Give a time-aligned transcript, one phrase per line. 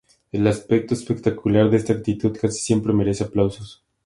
[0.31, 3.85] El aspecto espectacular de esta actitud casi siempre merece aplausos.